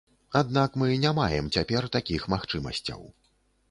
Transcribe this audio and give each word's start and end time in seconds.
Аднак 0.39 0.77
мы 0.83 0.87
не 1.03 1.13
маем 1.19 1.53
цяпер 1.59 1.83
такіх 1.99 2.29
магчымасцяў. 2.37 3.11